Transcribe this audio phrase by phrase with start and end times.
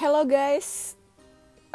[0.00, 0.96] Hello guys,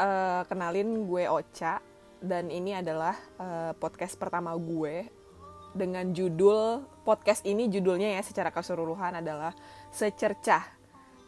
[0.02, 1.78] uh, kenalin gue Ocha
[2.18, 5.06] dan ini adalah uh, podcast pertama gue
[5.78, 9.54] dengan judul podcast ini judulnya ya secara keseluruhan adalah
[9.94, 10.66] secercah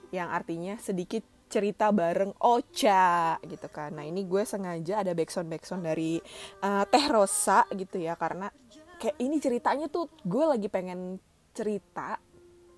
[0.10, 3.94] yang artinya sedikit cerita bareng Ocha gitu kan.
[3.94, 6.18] Nah ini gue sengaja ada backsound backsound dari
[6.66, 8.50] uh, Teh Rosa gitu ya karena
[8.98, 11.22] kayak ini ceritanya tuh gue lagi pengen
[11.54, 12.18] cerita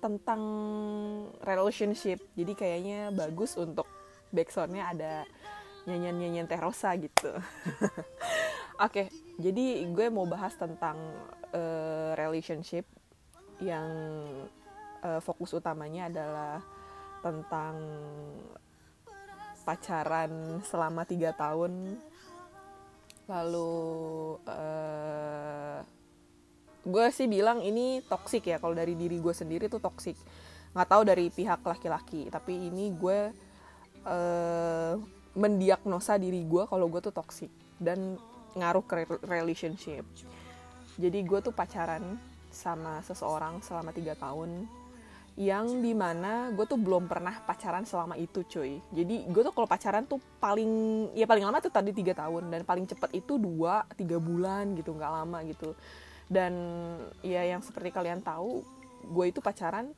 [0.04, 0.42] tentang
[1.40, 3.88] relationship jadi kayaknya bagus untuk
[4.30, 5.12] backsoundnya ada
[5.84, 7.30] nyanyian nyanyian Teh Rosa gitu.
[8.80, 9.06] Oke okay,
[9.36, 10.96] jadi gue mau bahas tentang
[11.52, 12.88] uh, relationship
[13.60, 13.88] yang
[15.04, 16.64] uh, fokus utamanya adalah
[17.20, 17.76] tentang
[19.68, 22.00] pacaran selama tiga tahun.
[23.28, 23.72] Lalu
[24.48, 25.78] uh,
[26.80, 28.56] gue sih bilang ini toksik ya.
[28.56, 30.16] Kalau dari diri gue sendiri tuh toksik
[30.70, 33.34] nggak tahu dari pihak laki-laki tapi ini gue
[34.06, 34.94] uh,
[35.34, 38.18] mendiagnosa diri gue kalau gue tuh toksik dan
[38.58, 40.02] ngaruh ke relationship.
[40.98, 42.18] Jadi gue tuh pacaran
[42.50, 44.66] sama seseorang selama tiga tahun
[45.38, 48.82] yang di mana gue tuh belum pernah pacaran selama itu cuy.
[48.90, 50.68] Jadi gue tuh kalau pacaran tuh paling
[51.14, 54.92] ya paling lama tuh tadi tiga tahun dan paling cepet itu dua tiga bulan gitu
[54.92, 55.72] nggak lama gitu.
[56.26, 56.52] Dan
[57.22, 58.66] ya yang seperti kalian tahu
[59.06, 59.94] gue itu pacaran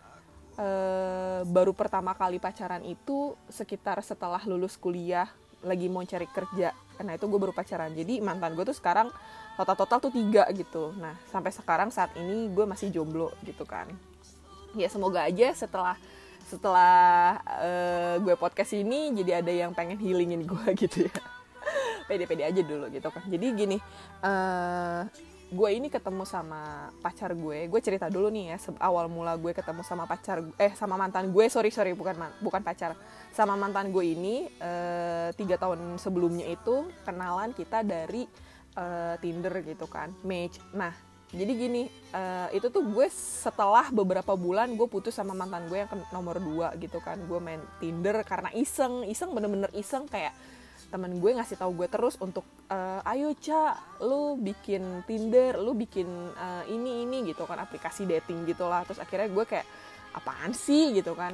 [0.58, 5.28] uh, baru pertama kali pacaran itu sekitar setelah lulus kuliah
[5.62, 6.74] lagi mau cari kerja.
[7.02, 7.94] Nah itu gue baru pacaran.
[7.94, 9.08] Jadi mantan gue tuh sekarang
[9.54, 10.92] total total tuh tiga gitu.
[10.98, 13.88] Nah sampai sekarang saat ini gue masih jomblo gitu kan.
[14.74, 15.96] Ya semoga aja setelah
[16.50, 21.14] setelah uh, gue podcast ini jadi ada yang pengen healingin gue gitu ya.
[22.10, 23.22] Pede-pede aja dulu gitu kan.
[23.30, 23.78] Jadi gini
[24.26, 25.06] uh,
[25.52, 27.68] gue ini ketemu sama pacar gue.
[27.68, 31.44] Gue cerita dulu nih ya awal mula gue ketemu sama pacar eh sama mantan gue.
[31.52, 32.96] Sorry sorry bukan bukan pacar.
[33.36, 38.24] Sama mantan gue ini uh, tiga tahun sebelumnya itu kenalan kita dari
[38.76, 40.92] uh, Tinder gitu kan match nah
[41.32, 45.88] jadi gini uh, itu tuh gue setelah beberapa bulan gue putus sama mantan gue yang
[46.12, 47.16] nomor dua gitu kan.
[47.24, 49.00] Gue main Tinder karena iseng.
[49.08, 50.04] Iseng bener-bener iseng.
[50.12, 50.36] Kayak
[50.92, 56.04] teman gue ngasih tahu gue terus untuk uh, ayo ca lu bikin Tinder lu bikin
[56.36, 58.84] uh, ini ini gitu kan aplikasi dating gitulah.
[58.84, 59.66] Terus akhirnya gue kayak
[60.12, 60.92] apaan sih?
[60.92, 61.32] gitu kan.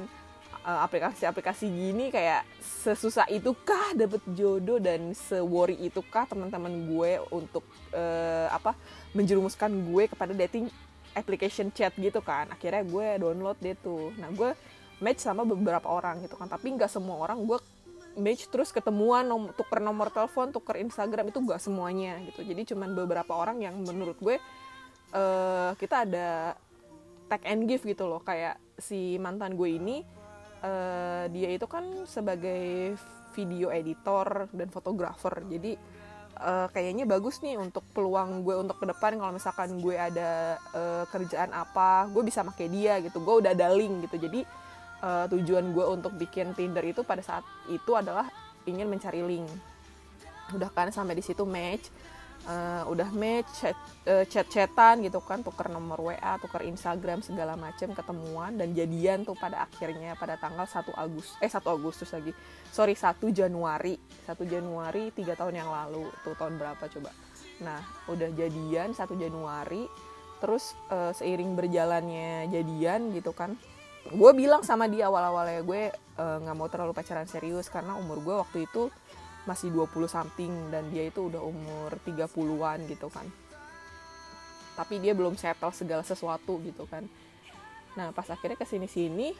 [0.59, 7.11] Uh, aplikasi-aplikasi gini kayak sesusah itu kah dapet jodoh dan se-worry itu kah teman-teman gue
[7.31, 7.63] untuk
[7.95, 8.75] uh, apa
[9.15, 10.67] menjerumuskan gue kepada dating
[11.15, 12.47] application chat gitu kan.
[12.51, 14.11] Akhirnya gue download deh tuh.
[14.19, 14.51] Nah gue
[14.99, 16.47] match sama beberapa orang gitu kan.
[16.51, 17.59] Tapi nggak semua orang gue
[18.17, 22.41] match terus ketemuan nom tuker nomor telepon tuker Instagram itu gak semuanya gitu.
[22.41, 24.41] Jadi cuman beberapa orang yang menurut gue
[25.13, 26.57] uh, kita ada
[27.29, 28.21] tag and give gitu loh.
[28.25, 30.01] Kayak si mantan gue ini
[30.65, 32.97] uh, dia itu kan sebagai
[33.37, 35.45] video editor dan fotografer.
[35.45, 35.77] Jadi
[36.41, 41.03] uh, kayaknya bagus nih untuk peluang gue untuk ke depan kalau misalkan gue ada uh,
[41.07, 43.21] kerjaan apa gue bisa pakai dia gitu.
[43.21, 44.17] Gue udah ada link gitu.
[44.27, 44.43] Jadi
[45.01, 48.27] uh, tujuan gue untuk bikin Tinder itu pada saat itu adalah
[48.67, 49.47] ingin mencari link.
[50.55, 51.89] Udah kan sampai di situ match
[52.47, 53.67] uh, udah match
[54.07, 59.35] uh, chat-chatan gitu kan tuker nomor WA tuker Instagram segala macem ketemuan dan jadian tuh
[59.35, 62.31] pada akhirnya pada tanggal 1 Agustus eh 1 Agustus lagi.
[62.71, 63.97] Sorry 1 Januari.
[64.29, 66.07] 1 Januari tiga tahun yang lalu.
[66.23, 67.11] Tuh tahun berapa coba?
[67.65, 69.83] Nah udah jadian 1 Januari
[70.39, 73.59] terus uh, seiring berjalannya jadian gitu kan
[74.09, 78.17] gue bilang sama dia awal-awalnya gue eh, nggak uh, mau terlalu pacaran serius karena umur
[78.21, 78.89] gue waktu itu
[79.45, 83.25] masih 20 something dan dia itu udah umur 30-an gitu kan.
[84.77, 87.05] Tapi dia belum settle segala sesuatu gitu kan.
[87.97, 89.33] Nah pas akhirnya ke sini-sini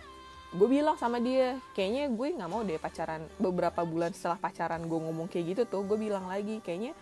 [0.50, 3.26] gue bilang sama dia kayaknya gue nggak mau deh pacaran.
[3.38, 6.98] Beberapa bulan setelah pacaran gue ngomong kayak gitu tuh gue bilang lagi kayaknya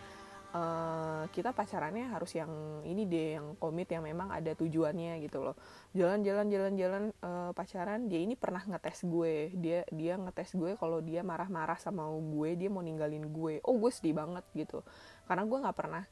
[0.58, 2.50] uh, kita pacarannya harus yang
[2.84, 5.56] ini deh yang komit yang memang ada tujuannya gitu loh.
[5.94, 9.54] Jalan-jalan jalan-jalan uh, pacaran dia ini pernah ngetes gue.
[9.58, 13.62] Dia dia ngetes gue kalau dia marah-marah sama gue dia mau ninggalin gue.
[13.64, 14.82] Oh gue sedih banget gitu.
[15.30, 16.04] Karena gue nggak pernah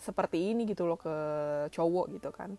[0.00, 1.14] seperti ini gitu loh ke
[1.70, 2.56] cowok gitu kan.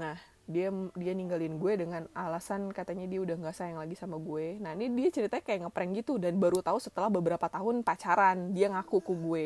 [0.00, 0.16] Nah
[0.50, 4.58] dia dia ninggalin gue dengan alasan katanya dia udah nggak sayang lagi sama gue.
[4.58, 8.72] Nah ini dia ceritanya kayak ngeprank gitu dan baru tahu setelah beberapa tahun pacaran dia
[8.72, 9.44] ngaku ke gue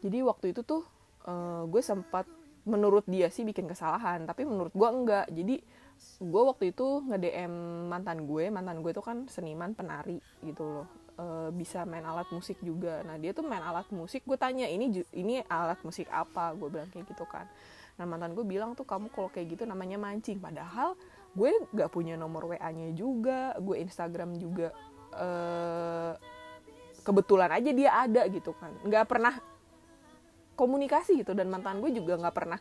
[0.00, 0.82] jadi waktu itu tuh
[1.28, 2.24] uh, gue sempat
[2.68, 5.26] menurut dia sih bikin kesalahan tapi menurut gue enggak.
[5.32, 5.56] Jadi
[6.20, 7.52] gue waktu itu nge DM
[7.88, 10.88] mantan gue mantan gue itu kan seniman penari gitu loh.
[11.16, 13.04] E, bisa main alat musik juga.
[13.04, 16.52] Nah dia tuh main alat musik gue tanya ini ini alat musik apa?
[16.56, 17.48] Gue bilang kayak gitu kan.
[17.96, 20.40] Nah mantan gue bilang tuh kamu kalau kayak gitu namanya mancing.
[20.40, 20.96] Padahal
[21.32, 24.74] gue nggak punya nomor wa nya juga gue instagram juga
[25.14, 26.12] uh,
[27.04, 28.72] kebetulan aja dia ada gitu kan.
[28.84, 29.36] Nggak pernah
[30.60, 31.32] komunikasi gitu.
[31.32, 32.60] Dan mantan gue juga nggak pernah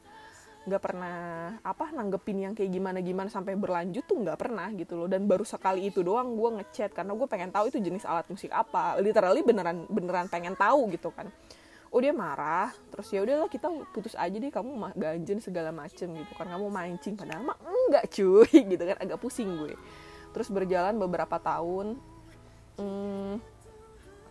[0.60, 1.18] nggak pernah
[1.64, 5.08] apa nanggepin yang kayak gimana gimana sampai berlanjut tuh nggak pernah gitu loh.
[5.12, 8.52] Dan baru sekali itu doang gue ngechat karena gue pengen tahu itu jenis alat musik
[8.56, 8.96] apa.
[9.04, 11.28] Literally beneran beneran pengen tahu gitu kan.
[11.90, 16.34] Oh dia marah terus ya udahlah kita putus aja deh kamu ganjen segala macem gitu
[16.40, 16.48] kan.
[16.48, 18.98] Kamu mancing padahal mah enggak cuy gitu kan.
[19.02, 19.76] Agak pusing gue.
[20.30, 21.98] Terus berjalan beberapa tahun
[22.78, 23.59] hmm,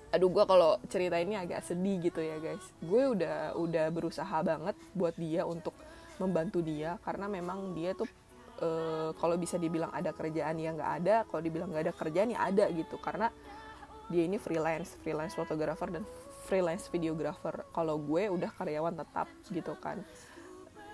[0.08, 2.64] aduh gue kalau cerita ini agak sedih gitu ya guys.
[2.80, 5.76] Gue udah udah berusaha banget buat dia untuk
[6.16, 8.08] membantu dia karena memang dia tuh
[8.58, 8.68] e,
[9.20, 12.64] kalau bisa dibilang ada kerjaan ya nggak ada kalau dibilang nggak ada kerjaan ya ada
[12.72, 12.96] gitu.
[12.96, 13.28] Karena
[14.08, 16.04] dia ini freelance freelance fotografer dan
[16.48, 17.68] freelance videographer.
[17.76, 20.00] Kalau gue udah karyawan tetap gitu kan.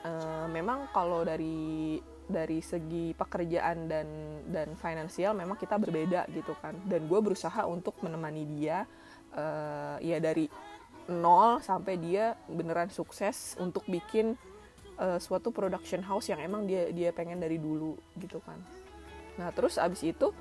[0.03, 0.11] E,
[0.51, 4.09] memang kalau dari dari segi pekerjaan dan
[4.49, 6.75] dan finansial memang kita berbeda gitu kan.
[6.83, 8.83] Dan gue berusaha untuk menemani dia
[9.35, 10.47] uh, ya dari
[11.11, 14.39] nol sampai dia beneran sukses untuk bikin
[14.97, 18.57] uh, suatu production house yang emang dia dia pengen dari dulu gitu kan.
[19.37, 20.33] Nah terus abis itu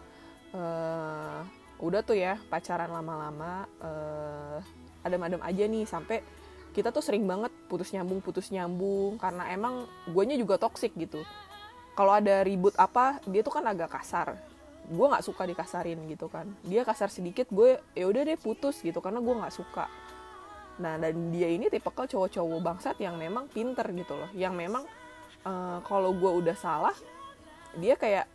[0.55, 1.41] uh,
[1.83, 4.57] udah tuh ya pacaran lama-lama uh,
[5.03, 6.23] adem-adem aja nih sampai
[6.71, 11.21] kita tuh sering banget putus nyambung putus nyambung karena emang guanya juga toxic gitu.
[11.93, 14.52] Kalau ada ribut apa dia tuh kan agak kasar
[14.89, 16.49] gue nggak suka dikasarin gitu kan.
[16.67, 19.87] Dia kasar sedikit gue ya udah deh putus gitu karena gue nggak suka.
[20.81, 24.29] Nah dan dia ini tipe cowok-cowok bangsat yang memang pinter gitu loh.
[24.35, 24.83] Yang memang
[25.47, 26.95] uh, kalau gue udah salah
[27.79, 28.29] dia kayak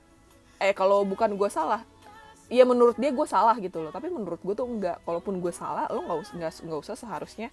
[0.59, 1.87] eh kalau bukan gue salah
[2.49, 3.93] ya menurut dia gue salah gitu loh.
[3.93, 5.05] Tapi menurut gue tuh enggak.
[5.05, 6.33] Kalaupun gue salah lo nggak
[6.65, 7.53] nggak usah seharusnya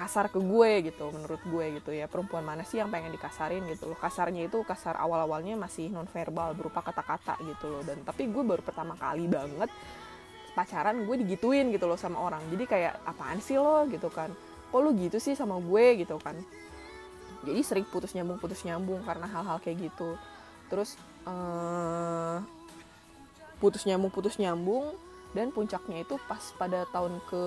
[0.00, 2.08] kasar ke gue gitu menurut gue gitu ya.
[2.08, 3.98] Perempuan mana sih yang pengen dikasarin gitu loh?
[4.00, 7.82] Kasarnya itu kasar awal awalnya masih non verbal berupa kata-kata gitu loh.
[7.84, 9.68] Dan tapi gue baru pertama kali banget
[10.56, 12.40] pacaran gue digituin gitu loh sama orang.
[12.48, 13.84] Jadi kayak apaan sih lo?
[13.92, 14.32] gitu kan.
[14.72, 16.00] Kok lo gitu sih sama gue?
[16.00, 16.40] gitu kan.
[17.44, 20.16] Jadi sering putus nyambung putus nyambung karena hal-hal kayak gitu.
[20.72, 20.96] Terus
[21.28, 22.40] uh,
[23.60, 24.96] putus nyambung putus nyambung
[25.30, 27.44] dan puncaknya itu pas pada tahun ke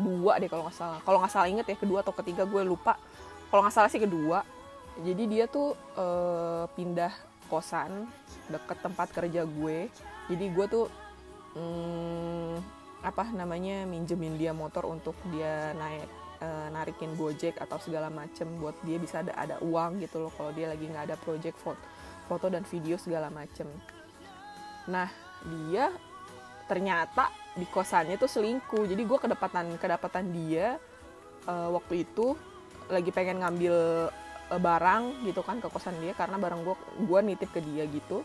[0.00, 1.00] dua deh kalau nggak salah.
[1.04, 2.96] Kalau nggak salah inget ya kedua atau ketiga gue lupa.
[3.52, 4.40] Kalau nggak salah sih kedua.
[5.00, 6.06] Jadi dia tuh e,
[6.72, 7.12] pindah
[7.52, 8.08] kosan
[8.48, 9.92] deket tempat kerja gue.
[10.32, 10.86] Jadi gue tuh
[11.56, 12.56] hmm,
[13.04, 16.08] apa namanya minjemin dia motor untuk dia naik
[16.40, 20.48] e, narikin gojek atau segala macem buat dia bisa ada ada uang gitu loh kalau
[20.56, 21.80] dia lagi nggak ada project foto
[22.24, 23.68] foto dan video segala macem.
[24.88, 25.12] Nah
[25.44, 25.92] dia
[26.72, 28.88] ternyata di kosannya tuh selingkuh.
[28.88, 30.80] Jadi gue kedapatan kedapatan dia
[31.44, 32.32] uh, waktu itu
[32.88, 34.08] lagi pengen ngambil
[34.48, 38.24] uh, barang gitu kan ke kosan dia karena barang gue gue nitip ke dia gitu.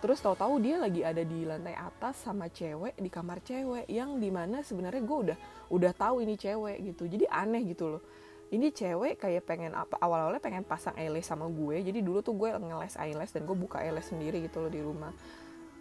[0.00, 4.32] Terus tahu-tahu dia lagi ada di lantai atas sama cewek di kamar cewek yang di
[4.32, 5.38] mana sebenarnya gue udah
[5.68, 7.04] udah tahu ini cewek gitu.
[7.12, 8.02] Jadi aneh gitu loh.
[8.46, 11.84] Ini cewek kayak pengen apa awal-awalnya pengen pasang eyelash sama gue.
[11.84, 15.12] Jadi dulu tuh gue ngeles eyelash dan gue buka eyelash sendiri gitu loh di rumah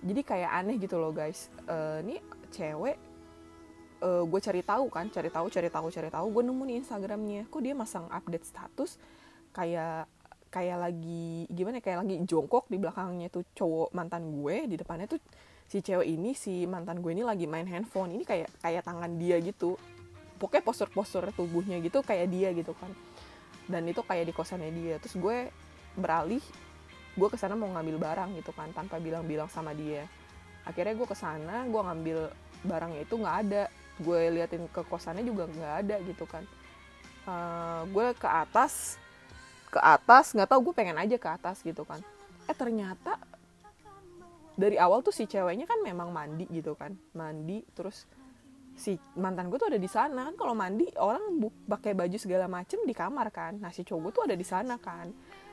[0.06, 1.50] jadi kayak aneh gitu loh guys.
[1.66, 2.22] Uh, ini
[2.54, 2.96] cewek
[4.06, 6.25] uh, gue cari tahu kan cari tahu cari tahu cari tahu.
[6.30, 7.42] Gue nemu nih instagramnya.
[7.50, 9.02] Kok dia masang update status
[9.50, 10.06] kayak
[10.54, 15.10] kayak lagi gimana ya, kayak lagi jongkok di belakangnya tuh cowok mantan gue di depannya
[15.10, 15.19] tuh
[15.68, 18.13] si cewek ini si mantan gue ini lagi main handphone.
[18.13, 19.75] Ini kayak kayak tangan dia gitu.
[20.38, 22.94] Pokoknya postur-postur tubuhnya gitu kayak dia gitu kan.
[23.65, 24.96] Dan itu kayak di kosannya dia.
[25.01, 25.50] Terus gue
[25.98, 26.44] beralih
[27.15, 30.03] gue ke sana mau ngambil barang gitu kan tanpa bilang-bilang sama dia.
[30.67, 32.17] Akhirnya gue ke sana gue ngambil
[32.67, 33.63] barangnya itu nggak ada.
[33.95, 36.43] Gue liatin ke kosannya juga nggak ada gitu kan.
[37.25, 39.00] Uh, gue ke atas
[39.72, 42.03] ke atas nggak tahu gue pengen aja ke atas gitu kan.
[42.51, 43.15] Eh ternyata
[44.55, 46.91] dari awal tuh si ceweknya kan memang mandi gitu kan.
[47.15, 48.03] Mandi terus
[48.75, 50.36] si mantan gue tuh ada di sana kan.
[50.36, 53.55] Kalau mandi orang pakai baju segala macem di kamar kan.
[53.63, 55.07] Nah si cowok tuh ada di sana kan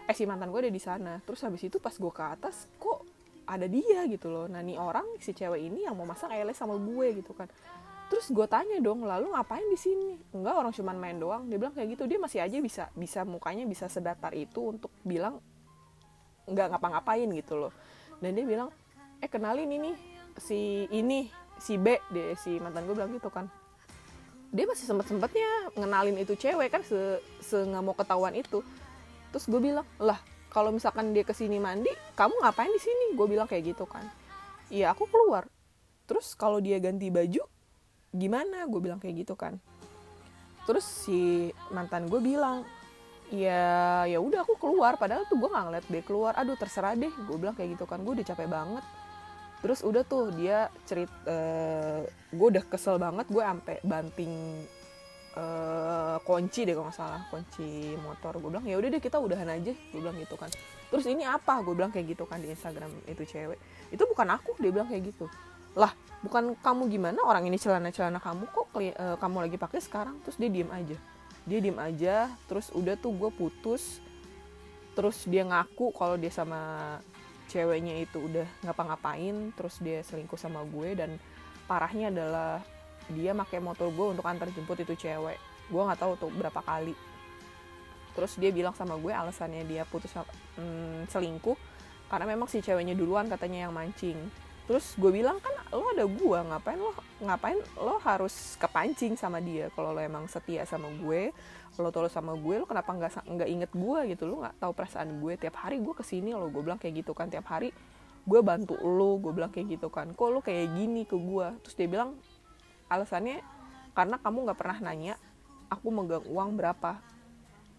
[0.07, 1.23] eh si mantan gue ada di sana.
[1.23, 3.07] Terus habis itu pas gue ke atas kok
[3.47, 4.47] ada dia gitu loh.
[4.51, 7.47] Nah nih orang si cewek ini yang mau masak eyelash sama gue gitu kan.
[8.13, 10.21] Terus gue tanya dong lalu ngapain di sini?
[10.37, 11.43] Enggak orang cuman main doang.
[11.49, 12.05] Dia bilang kayak gitu.
[12.05, 15.41] Dia masih aja bisa bisa mukanya bisa sedatar itu untuk bilang
[16.45, 17.73] nggak ngapa-ngapain gitu loh.
[18.21, 18.69] Dan dia bilang
[19.23, 19.97] eh kenalin ini
[20.37, 21.97] si ini si B.
[22.13, 23.49] Deh si mantan gue bilang gitu kan.
[24.53, 28.61] Dia masih sempet sempetnya ngenalin itu cewek kan se se mau ketahuan itu
[29.33, 30.21] terus gue bilang lah
[30.53, 33.17] kalau misalkan dia ke sini mandi kamu ngapain di sini?
[33.17, 34.05] Gue bilang kayak gitu kan.
[34.69, 35.49] Iya aku keluar.
[36.05, 37.41] Terus kalau dia ganti baju
[38.12, 38.69] gimana?
[38.69, 39.57] Gue bilang kayak gitu kan.
[40.69, 42.69] Terus si mantan gue bilang
[43.33, 45.01] ya ya udah aku keluar.
[45.01, 46.33] Padahal tuh gue nggak ngeliat dia keluar.
[46.37, 47.09] Aduh terserah deh.
[47.25, 48.05] Gue bilang kayak gitu kan.
[48.05, 48.85] Gue udah capek banget.
[49.62, 53.25] Terus udah tuh dia cerit uh, gue udah kesel banget.
[53.31, 54.69] Gue ampe banting
[55.39, 55.62] uh,
[56.23, 58.38] kunci deh kalau nggak salah kunci motor.
[58.38, 60.49] Gue bilang ya udah deh kita udahan aja gue bilang gitu kan.
[60.88, 61.61] Terus ini apa?
[61.61, 63.59] Gue bilang kayak gitu kan di Instagram itu cewek.
[63.91, 65.26] Itu bukan aku dia bilang kayak gitu.
[65.75, 67.21] Lah bukan kamu gimana?
[67.26, 70.17] Orang ini celana celana kamu kok uh, kamu lagi pakai sekarang?
[70.25, 70.97] Terus dia diem aja.
[71.43, 74.00] Dia diem aja terus udah tuh gue putus.
[74.93, 77.00] Terus dia ngaku kalau dia sama
[77.52, 81.21] ceweknya itu udah ngapa-ngapain terus dia selingkuh sama gue dan
[81.69, 82.64] parahnya adalah
[83.12, 85.37] dia pakai motor gue untuk antar jemput itu cewek
[85.73, 86.93] gue nggak tahu tuh berapa kali.
[88.12, 91.57] Terus dia bilang sama gue alasannya dia putus hmm, selingkuh
[92.12, 94.21] karena memang si ceweknya duluan katanya yang mancing.
[94.69, 96.93] Terus gue bilang kan lo ada gue ngapain lo
[97.25, 99.73] ngapain lo harus kepancing sama dia?
[99.73, 101.33] Kalau lo emang setia sama gue
[101.81, 104.29] lo tulus sama gue lo kenapa nggak nggak inget gue gitu?
[104.29, 105.41] Lo nggak tahu perasaan gue.
[105.41, 107.33] Tiap hari gue ke sini lo gue bilang kayak gitu kan.
[107.33, 107.73] Tiap hari
[108.23, 110.12] gue bantu lo gue bilang kayak gitu kan.
[110.12, 112.14] Kok lo kayak gini ke gue terus dia bilang
[112.93, 113.41] alasannya
[113.97, 115.17] karena kamu nggak pernah nanya
[115.73, 117.00] aku megang uang berapa.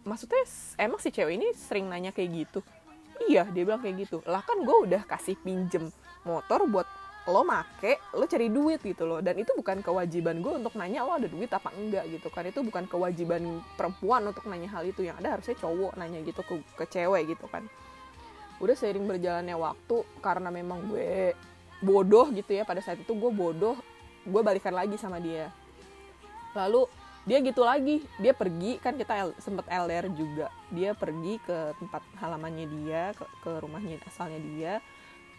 [0.03, 0.43] Maksudnya
[0.81, 2.59] emang si cewek ini sering nanya kayak gitu?
[3.29, 4.17] Iya dia bilang kayak gitu.
[4.25, 5.93] Lah kan gue udah kasih pinjem
[6.25, 6.89] motor buat
[7.23, 9.23] lo make lo cari duit gitu loh.
[9.23, 12.43] Dan itu bukan kewajiban gue untuk nanya lo ada duit apa enggak gitu kan.
[12.49, 15.07] Itu bukan kewajiban perempuan untuk nanya hal itu.
[15.07, 17.63] Yang ada harusnya cowok nanya gitu ke, ke cewek gitu kan.
[18.59, 21.31] Udah seiring berjalannya waktu karena memang gue
[21.79, 23.75] bodoh gitu ya pada saat itu gue bodoh
[24.23, 25.47] gue balikan lagi sama dia.
[26.55, 26.87] Lalu
[27.23, 28.03] dia gitu lagi.
[28.19, 30.51] Dia pergi kan kita sempet LDR juga.
[30.71, 34.73] Dia pergi ke tempat halamannya dia ke, ke rumahnya asalnya dia.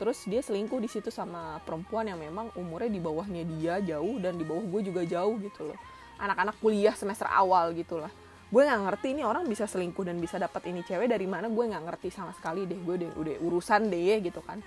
[0.00, 4.34] Terus dia selingkuh di situ sama perempuan yang memang umurnya di bawahnya dia jauh dan
[4.34, 5.78] di bawah gue juga jauh gitu loh.
[6.18, 8.10] Anak-anak kuliah semester awal gitu lah.
[8.50, 11.46] Gue nggak ngerti ini orang bisa selingkuh dan bisa dapat ini cewek dari mana.
[11.46, 12.80] Gue nggak ngerti sama sekali deh.
[12.80, 14.58] Gue udah urusan deh gitu kan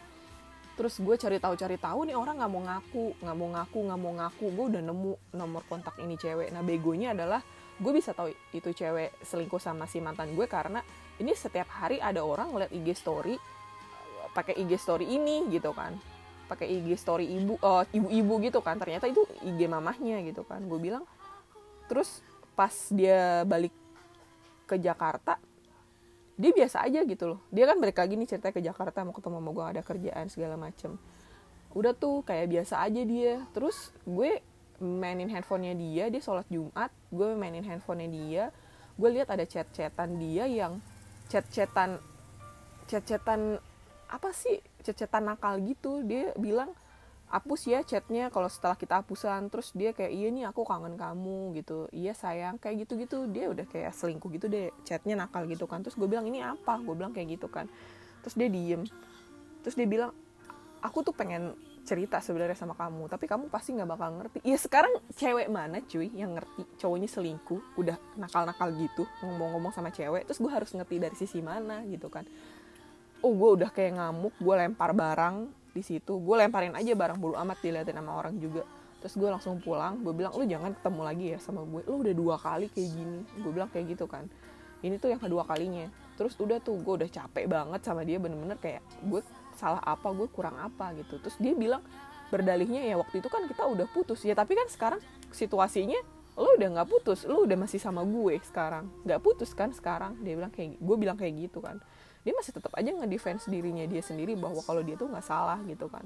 [0.77, 3.99] terus gue cari tahu cari tahu nih orang nggak mau ngaku nggak mau ngaku nggak
[3.99, 4.45] mau ngaku.
[4.53, 6.53] Gue udah nemu nomor kontak ini cewek.
[6.53, 7.41] Nah begonya adalah
[7.81, 10.85] gue bisa tahu itu cewek selingkuh sama si mantan gue karena
[11.17, 13.35] ini setiap hari ada orang ngeliat IG story
[14.37, 15.97] pakai IG story ini gitu kan.
[16.45, 18.77] Pakai IG story ibu uh, ibu-ibu gitu kan.
[18.77, 20.61] Ternyata itu IG mamahnya gitu kan.
[20.69, 21.03] Gue bilang
[21.89, 22.21] terus
[22.53, 23.73] pas dia balik
[24.69, 25.41] ke Jakarta
[26.37, 27.39] dia biasa aja gitu loh.
[27.49, 30.55] Dia kan balik lagi nih cerita ke Jakarta mau ketemu sama gue ada kerjaan segala
[30.55, 30.95] macem.
[31.73, 33.41] Udah tuh kayak biasa aja dia.
[33.57, 34.45] Terus gue
[34.77, 38.43] mainin handphonenya dia dia sholat Jumat gue mainin handphonenya dia.
[38.93, 40.77] Gue lihat ada chat-chatan dia yang
[41.33, 41.97] chat-chatan
[42.85, 43.57] chat-chatan
[44.07, 44.61] apa sih?
[44.85, 46.05] Cecetan nakal gitu.
[46.05, 46.71] Dia bilang
[47.27, 49.51] hapus ya chatnya kalau setelah kita hapusan.
[49.51, 51.91] Terus dia kayak iya nih aku kangen kamu gitu.
[51.91, 55.83] Iya sayang kayak gitu gitu dia udah kayak selingkuh gitu deh chatnya nakal gitu kan.
[55.83, 56.79] Terus gue bilang ini apa?
[56.79, 57.67] Gue bilang kayak gitu kan.
[58.23, 58.83] Terus dia diem.
[59.63, 60.11] Terus dia bilang
[60.79, 61.57] aku tuh pengen
[61.87, 64.37] cerita sebenarnya sama kamu tapi kamu pasti nggak bakal ngerti.
[64.43, 70.27] Ya sekarang cewek mana cuy yang ngerti cowoknya selingkuh udah nakal-nakal gitu ngomong-ngomong sama cewek
[70.27, 72.27] terus gue harus ngerti dari sisi mana gitu kan.
[73.23, 76.17] Oh gue udah kayak ngamuk gue lempar barang di situ.
[76.17, 78.65] Gue lemparin aja barang bulu amat diliatin sama orang juga.
[78.97, 81.85] Terus gue langsung pulang gue bilang lu jangan ketemu lagi ya sama gue.
[81.85, 83.19] Lu udah dua kali kayak gini.
[83.45, 84.25] Gue bilang kayak gitu kan.
[84.81, 85.85] Ini tuh yang kedua kalinya.
[86.17, 89.21] Terus udah tuh gue udah capek banget sama dia bener-bener kayak gue
[89.53, 91.21] salah apa gue kurang apa gitu.
[91.21, 91.85] Terus dia bilang
[92.33, 94.25] berdalihnya ya waktu itu kan kita udah putus.
[94.25, 96.01] Ya tapi kan sekarang situasinya
[96.37, 98.89] lo udah nggak putus lo udah masih sama gue sekarang.
[99.05, 100.17] Nggak putus kan sekarang?
[100.25, 101.77] Dia bilang kayak gue bilang kayak gitu kan
[102.27, 105.87] dia masih tetap aja ngedefense dirinya dia sendiri bahwa kalau dia tuh nggak salah gitu
[105.87, 106.03] kan.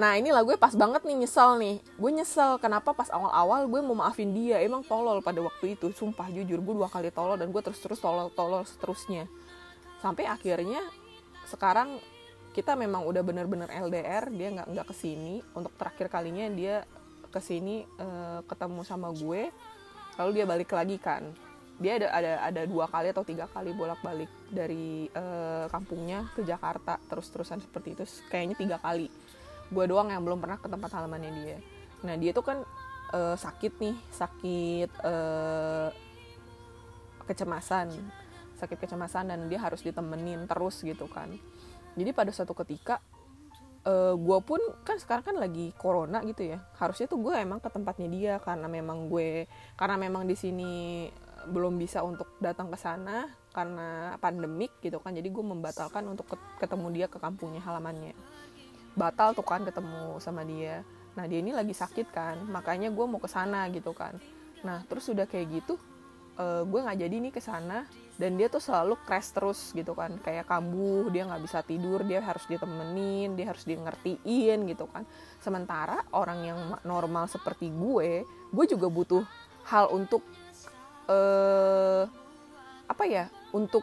[0.00, 1.76] Nah inilah gue pas banget nih nyesel nih.
[2.00, 4.64] Gue nyesel kenapa pas awal-awal gue mau maafin dia.
[4.64, 8.64] Emang tolol pada waktu itu sumpah jujur gue dua kali tolol dan gue terus-terus tolol-tolol
[8.64, 9.28] seterusnya.
[10.00, 10.80] Sampai akhirnya
[11.44, 12.00] sekarang
[12.56, 15.44] kita memang udah bener-bener LDR dia nggak nggak ke sini.
[15.52, 16.88] Untuk terakhir kalinya dia
[17.28, 19.52] ke sini uh, ketemu sama gue
[20.18, 21.34] lalu dia balik lagi kan
[21.84, 26.40] dia ada ada ada dua kali atau tiga kali bolak balik dari uh, kampungnya ke
[26.40, 29.12] Jakarta terus terusan seperti itu kayaknya tiga kali.
[29.68, 31.58] Gue doang yang belum pernah ke tempat halamannya dia.
[32.08, 32.58] Nah dia tuh kan
[33.12, 35.92] uh, sakit nih sakit uh,
[37.28, 37.92] kecemasan
[38.56, 41.28] sakit kecemasan dan dia harus ditemenin terus gitu kan.
[42.00, 43.04] Jadi pada suatu ketika
[43.84, 47.68] uh, gue pun kan sekarang kan lagi corona gitu ya harusnya tuh gue emang ke
[47.68, 50.72] tempatnya dia karena memang gue karena memang di sini
[51.48, 55.14] belum bisa untuk datang ke sana karena pandemik gitu kan.
[55.14, 56.26] Jadi gue membatalkan untuk
[56.58, 58.12] ketemu dia ke kampungnya halamannya.
[58.98, 60.82] Batal tuh kan ketemu sama dia.
[61.14, 64.18] Nah dia ini lagi sakit kan makanya gue mau ke sana gitu kan.
[64.66, 65.78] Nah terus sudah kayak gitu
[66.38, 67.86] uh, gue nggak jadi nih ke sana.
[68.14, 70.14] Dan dia tuh selalu crash terus gitu kan.
[70.22, 75.02] Kayak kambuh dia nggak bisa tidur dia harus ditemenin dia harus di ngertiin gitu kan.
[75.42, 78.22] Sementara orang yang normal seperti gue
[78.54, 79.22] gue juga butuh
[79.66, 80.22] hal untuk
[81.08, 82.02] uh,
[82.84, 83.82] apa ya untuk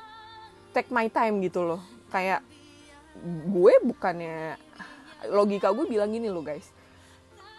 [0.71, 1.81] take my time gitu loh.
[2.11, 2.43] Kayak
[3.47, 4.55] gue bukannya
[5.29, 6.69] logika gue bilang gini loh guys.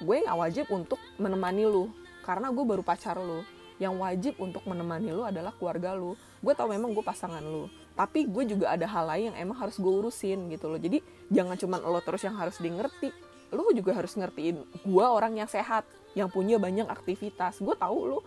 [0.02, 1.90] Gue nggak wajib untuk menemani lu
[2.26, 3.42] karena gue baru pacar lu.
[3.80, 6.14] Yang wajib untuk menemani lu adalah keluarga lu.
[6.42, 9.76] Gue tau memang gue pasangan lu tapi gue juga ada hal lain yang emang harus
[9.76, 10.80] gue urusin gitu loh.
[10.80, 13.12] Jadi jangan cuma lo terus yang harus di ngerti
[13.52, 15.84] lu juga harus ngertiin gue orang yang sehat
[16.16, 17.60] yang punya banyak aktivitas.
[17.60, 18.18] Gue tahu lu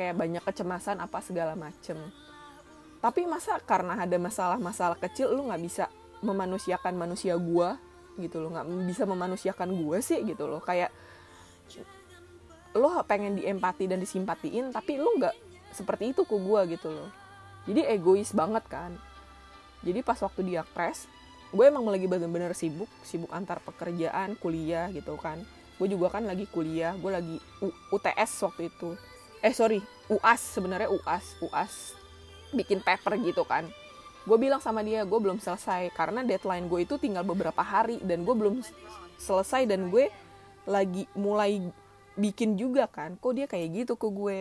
[0.00, 2.00] kayak banyak kecemasan apa segala macem.
[3.04, 5.92] Tapi masa karena ada masalah-masalah kecil lu nggak bisa
[6.24, 7.68] memanusiakan manusia gue
[8.16, 8.56] gitu loh.
[8.56, 10.64] Nggak bisa memanusiakan gue sih gitu loh.
[10.64, 10.88] Kayak
[12.72, 15.36] lo pengen diempati dan disimpatiin tapi lo nggak
[15.76, 17.12] seperti itu ke gue gitu loh.
[17.68, 18.96] Jadi egois banget kan.
[19.84, 21.12] Jadi pas waktu dia crash
[21.52, 25.44] gue emang lagi bener-bener sibuk sibuk antar pekerjaan kuliah gitu kan.
[25.76, 27.36] Gue juga kan lagi kuliah gue lagi
[27.92, 28.96] UTS waktu itu
[29.40, 29.80] eh sorry.
[30.10, 31.94] UAS sebenarnya UAS UAS
[32.52, 33.66] bikin paper gitu kan.
[34.28, 35.88] Gue bilang sama dia gue belum selesai.
[35.96, 38.60] Karena deadline gue itu tinggal beberapa hari dan gue belum
[39.16, 40.12] selesai dan gue
[40.68, 41.64] lagi mulai
[42.20, 43.16] bikin juga kan.
[43.16, 44.38] Kok dia kayak gitu ke gue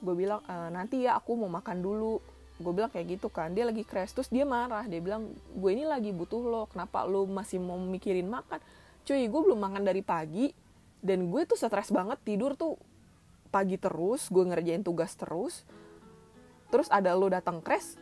[0.00, 2.22] gue bilang e, nanti ya aku mau makan dulu.
[2.60, 3.50] Gue bilang kayak gitu kan.
[3.50, 4.86] Dia lagi crash terus dia marah.
[4.86, 6.62] Dia bilang gue ini lagi butuh lo.
[6.70, 8.62] Kenapa lo masih mau mikirin makan?
[9.02, 10.52] Cuy gue belum makan dari pagi
[11.00, 12.76] dan gue tuh stres banget tidur tuh
[13.50, 15.66] pagi terus gue ngerjain tugas terus
[16.70, 17.98] terus ada lo datang crash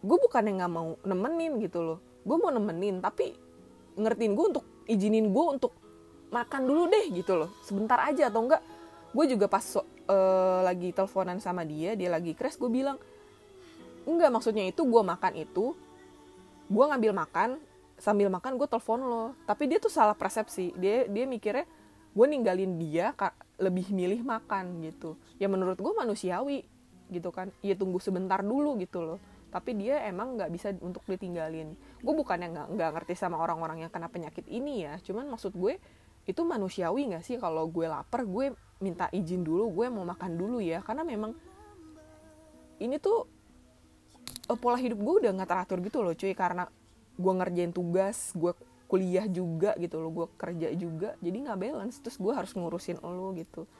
[0.00, 1.98] gue bukan yang nggak mau nemenin gitu loh.
[2.24, 3.36] Gue mau nemenin tapi
[4.00, 5.72] ngertiin gue untuk izinin gue untuk
[6.32, 7.50] makan dulu deh gitu loh.
[7.64, 8.62] Sebentar aja atau enggak
[9.10, 12.96] gue juga pas uh, lagi teleponan sama dia dia lagi crash gue bilang
[14.06, 15.74] enggak maksudnya itu gue makan itu
[16.70, 17.50] gue ngambil makan
[18.00, 19.24] sambil makan gue telepon lo.
[19.44, 21.68] Tapi dia tuh salah persepsi dia dia mikirnya
[22.10, 23.12] gue ninggalin dia
[23.60, 25.20] lebih milih makan gitu.
[25.36, 26.64] Ya menurut gue manusiawi
[27.12, 27.52] gitu kan.
[27.60, 29.20] Ya tunggu sebentar dulu gitu loh.
[29.52, 31.76] Tapi dia emang nggak bisa untuk ditinggalin.
[32.00, 34.96] Gue bukannya nggak nggak ngerti sama orang-orang yang kena penyakit ini ya.
[35.04, 35.76] Cuman maksud gue
[36.24, 37.36] itu manusiawi nggak sih?
[37.36, 40.80] Kalau gue lapar gue minta izin dulu gue mau makan dulu ya.
[40.80, 41.36] Karena memang
[42.80, 43.28] ini tuh
[44.48, 46.32] uh, pola hidup gue udah nggak teratur gitu loh cuy.
[46.32, 46.64] Karena
[47.20, 48.56] gue ngerjain tugas gue
[48.90, 53.30] kuliah juga gitu loh gue kerja juga jadi nggak balance terus gue harus ngurusin lo
[53.38, 53.70] gitu.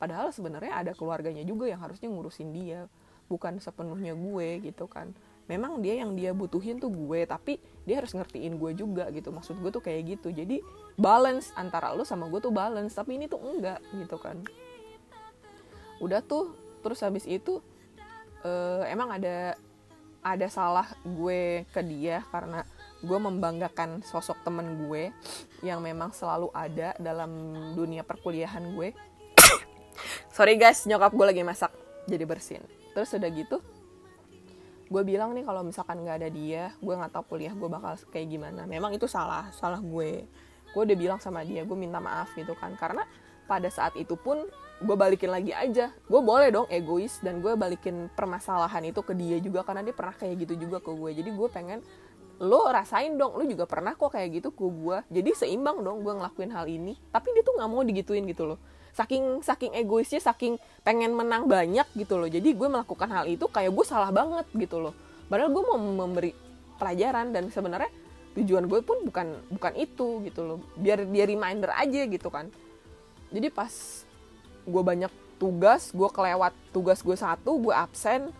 [0.00, 2.88] Padahal sebenarnya ada keluarganya juga yang harusnya ngurusin dia
[3.28, 5.12] bukan sepenuhnya gue gitu kan.
[5.44, 9.60] Memang dia yang dia butuhin tuh gue tapi dia harus ngertiin gue juga gitu maksud
[9.60, 10.32] gue tuh kayak gitu.
[10.32, 10.64] Jadi
[10.96, 14.40] balance antara lo sama gue tuh balance tapi ini tuh enggak gitu kan.
[16.00, 17.60] Udah tuh terus habis itu
[18.40, 19.60] uh, emang ada
[20.24, 22.64] ada salah gue ke dia karena
[23.04, 25.12] gue membanggakan sosok temen gue
[25.60, 27.30] yang memang selalu ada dalam
[27.76, 28.96] dunia perkuliahan gue.
[30.34, 31.70] Sorry guys nyokap gue lagi masak
[32.08, 32.64] jadi bersin.
[32.96, 33.58] Terus udah gitu
[34.84, 38.28] gue bilang nih kalau misalkan nggak ada dia gue nggak tahu kuliah gue bakal kayak
[38.28, 38.68] gimana.
[38.68, 40.24] Memang itu salah salah gue.
[40.74, 42.74] Gue udah bilang sama dia gue minta maaf gitu kan.
[42.76, 43.06] Karena
[43.44, 44.44] pada saat itu pun
[44.82, 45.90] gue balikin lagi aja.
[46.10, 50.14] Gue boleh dong egois dan gue balikin permasalahan itu ke dia juga karena dia pernah
[50.14, 51.10] kayak gitu juga ke gue.
[51.16, 51.80] Jadi gue pengen
[52.44, 56.12] lo rasain dong lo juga pernah kok kayak gitu ke gue jadi seimbang dong gue
[56.12, 58.58] ngelakuin hal ini tapi dia tuh nggak mau digituin gitu loh.
[58.94, 60.54] Saking saking egoisnya saking
[60.86, 62.30] pengen menang banyak gitu loh.
[62.30, 64.94] Jadi gue melakukan hal itu kayak gue salah banget gitu loh.
[65.26, 66.30] Padahal gue mau memberi
[66.78, 67.90] pelajaran dan sebenarnya
[68.38, 70.58] tujuan gue pun bukan bukan itu gitu loh.
[70.78, 72.54] Biar dia reminder aja gitu kan.
[73.34, 73.72] Jadi pas
[74.62, 75.10] gue banyak
[75.42, 78.30] tugas gue kelewat tugas gue satu gue absen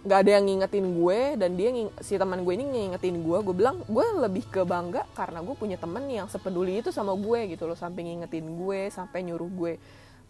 [0.00, 1.68] nggak ada yang ngingetin gue dan dia
[2.00, 5.76] si teman gue ini ngingetin gue gue bilang gue lebih ke bangga karena gue punya
[5.76, 9.72] temen yang sepeduli itu sama gue gitu loh sampai ngingetin gue sampai nyuruh gue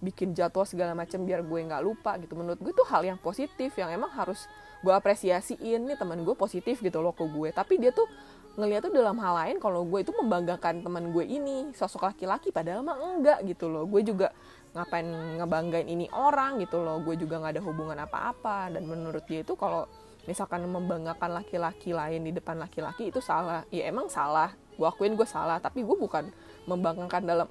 [0.01, 2.33] bikin jadwal segala macam biar gue nggak lupa gitu.
[2.35, 4.49] Menurut gue itu hal yang positif yang emang harus
[4.81, 7.53] gue apresiasiin nih teman gue positif gitu loh ke gue.
[7.53, 8.09] Tapi dia tuh
[8.59, 12.83] ngeliat tuh dalam hal lain kalau gue itu membanggakan teman gue ini sosok laki-laki padahal
[12.83, 13.85] mah enggak gitu loh.
[13.85, 14.33] Gue juga
[14.71, 15.07] ngapain
[15.41, 17.03] ngebanggain ini orang gitu loh.
[17.03, 18.71] Gue juga nggak ada hubungan apa-apa.
[18.75, 19.87] Dan menurut dia itu kalau
[20.29, 23.67] misalkan membanggakan laki-laki lain di depan laki-laki itu salah.
[23.75, 24.55] Ya emang salah.
[24.79, 25.59] Gue akuin gue salah.
[25.59, 26.31] Tapi gue bukan
[26.71, 27.49] membanggakan dalam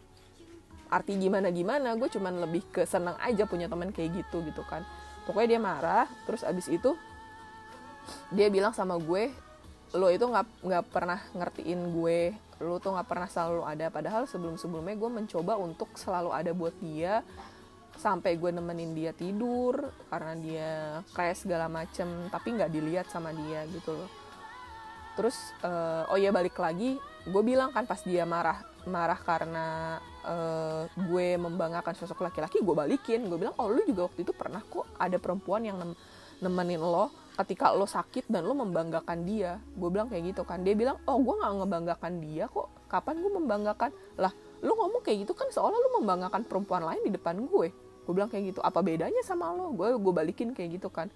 [0.90, 4.88] arti gimana gimana gue cuman lebih ke senang aja punya teman kayak gitu gitu kan.
[5.28, 6.08] Pokoknya dia marah.
[6.26, 6.96] Terus abis itu
[8.34, 9.30] dia bilang sama gue
[9.94, 12.20] lo itu nggak nggak pernah ngertiin gue
[12.60, 13.86] lu tuh nggak pernah selalu ada.
[13.88, 17.24] Padahal sebelum sebelumnya gue mencoba untuk selalu ada buat dia
[18.00, 20.72] sampai gue nemenin dia tidur karena dia
[21.12, 24.10] crash segala macem tapi nggak dilihat sama dia gitu loh.
[25.20, 25.36] Terus
[25.68, 26.96] uh, oh ya balik lagi
[27.28, 33.28] gue bilang kan pas dia marah marah karena uh, gue membanggakan sosok laki-laki gue balikin.
[33.28, 35.92] Gue bilang oh lu juga waktu itu pernah kok ada perempuan yang nem
[36.40, 40.60] nemenin lo ketika lo sakit dan lo membanggakan dia gue bilang kayak gitu kan.
[40.60, 42.68] Dia bilang oh gue nggak ngebanggakan dia kok.
[42.92, 43.92] Kapan gue membanggakan?
[44.20, 47.72] Lah lu ngomong kayak gitu kan seolah lu membanggakan perempuan lain di depan gue.
[48.04, 48.60] Gue bilang kayak gitu.
[48.60, 49.72] Apa bedanya sama lo?
[49.72, 51.08] Gue gue balikin kayak gitu kan.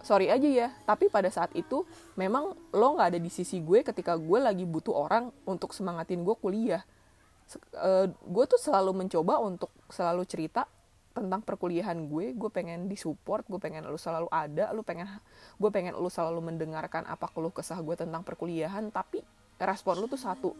[0.00, 1.84] Sorry aja ya tapi pada saat itu
[2.16, 6.36] memang lo nggak ada di sisi gue ketika gue lagi butuh orang untuk semangatin gue
[6.38, 6.86] kuliah.
[7.74, 10.70] Uh, gue tuh selalu mencoba untuk selalu cerita
[11.10, 15.10] tentang perkuliahan gue gue pengen disupport gue pengen lo selalu ada lo pengen
[15.58, 19.26] gue pengen lo selalu mendengarkan apa keluh kesah gue tentang perkuliahan tapi
[19.66, 20.50] respon lo tuh satu.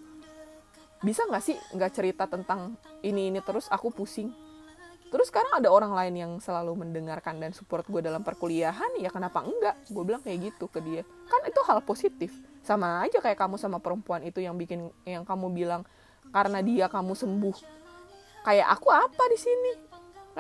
[1.01, 4.29] Bisa nggak sih nggak cerita tentang ini ini terus aku pusing?
[5.11, 8.95] Terus sekarang ada orang lain yang selalu mendengarkan dan support gue dalam perkuliahan?
[9.03, 9.75] Ya kenapa enggak?
[9.91, 11.03] Gue bilang kayak gitu ke dia.
[11.27, 12.31] Kan itu hal positif.
[12.63, 15.83] Sama aja kayak kamu sama perempuan itu yang bikin yang kamu bilang
[16.31, 17.57] karena dia kamu sembuh.
[18.47, 19.90] Kayak aku apa di sini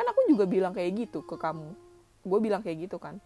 [0.01, 1.77] kan aku juga bilang kayak gitu ke kamu.
[2.25, 3.21] Gue bilang kayak gitu kan.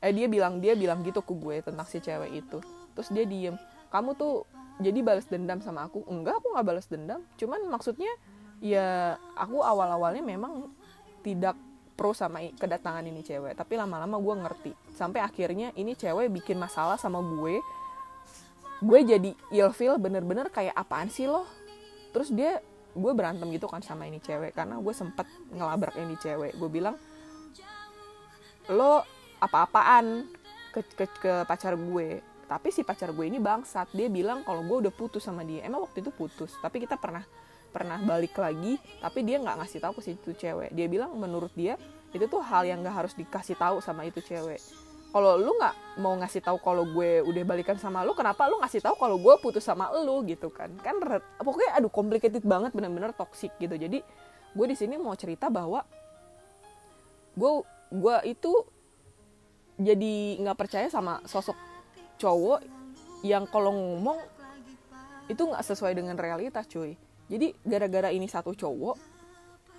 [0.00, 2.64] Eh dia bilang dia bilang gitu ke gue tentang si cewek itu.
[2.96, 3.60] Terus dia diem.
[3.92, 4.48] Kamu tuh
[4.80, 6.00] jadi balas dendam sama aku?
[6.08, 7.20] Enggak aku nggak balas dendam.
[7.36, 8.08] Cuman maksudnya
[8.64, 10.72] ya aku awal-awalnya memang
[11.20, 11.52] tidak
[12.00, 13.52] pro sama kedatangan ini cewek.
[13.52, 14.72] Tapi lama-lama gue ngerti.
[14.96, 17.60] Sampai akhirnya ini cewek bikin masalah sama gue.
[18.80, 21.44] Gue jadi ilfil bener-bener kayak apaan sih lo?
[22.16, 26.58] Terus dia gue berantem gitu kan sama ini cewek karena gue sempet ngelabrak ini cewek.
[26.58, 26.98] Gue bilang
[28.70, 29.02] lo
[29.40, 30.26] apa-apaan
[30.74, 32.22] ke, ke, ke pacar gue?
[32.50, 33.94] Tapi si pacar gue ini bangsat.
[33.94, 35.62] Dia bilang kalau gue udah putus sama dia.
[35.62, 37.22] Emang waktu itu putus tapi kita pernah
[37.70, 40.74] pernah balik lagi tapi dia nggak ngasih tahu ke situ cewek.
[40.74, 41.78] Dia bilang menurut dia
[42.10, 44.58] itu tuh hal yang nggak harus dikasih tahu sama itu cewek
[45.10, 48.78] kalau lu nggak mau ngasih tahu kalau gue udah balikan sama lu kenapa lu ngasih
[48.78, 50.70] tahu kalau gue putus sama lu gitu kan?
[50.80, 51.02] Kan
[51.42, 53.74] pokoknya aduh complicated banget bener-bener toxic gitu.
[53.74, 54.02] Jadi
[54.54, 55.82] gue di sini mau cerita bahwa
[57.34, 57.52] gue
[57.90, 58.52] gue itu
[59.80, 60.14] jadi
[60.46, 61.58] nggak percaya sama sosok
[62.20, 62.62] cowok
[63.26, 64.18] yang kalau ngomong
[65.26, 66.94] itu nggak sesuai dengan realitas cuy.
[67.30, 69.09] Jadi gara-gara ini satu cowok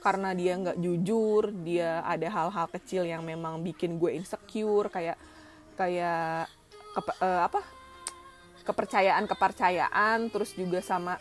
[0.01, 5.15] karena dia nggak jujur dia ada hal-hal kecil yang memang bikin gue insecure kayak
[5.77, 6.49] kayak
[6.91, 7.61] ke, uh, eh, apa?
[8.61, 11.17] kepercayaan kepercayaan terus juga sama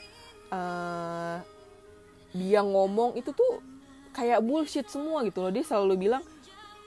[0.53, 1.41] uh,
[2.37, 3.65] dia ngomong itu tuh
[4.15, 5.53] kayak bullshit semua gitu loh.
[5.55, 6.23] Dia selalu bilang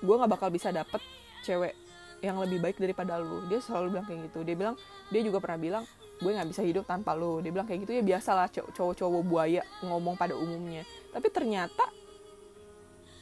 [0.04, 1.00] gue nggak bakal bisa dapet
[1.44, 1.76] cewek
[2.24, 3.44] yang lebih baik daripada lu.
[3.52, 4.40] Dia selalu bilang kayak gitu.
[4.46, 4.76] Dia bilang
[5.12, 5.84] dia juga pernah bilang
[6.24, 7.44] gue nggak bisa hidup tanpa lo.
[7.44, 10.88] Dia bilang kayak gitu ya biasalah cowok-cowok buaya ngomong pada umumnya.
[11.12, 11.84] Tapi ternyata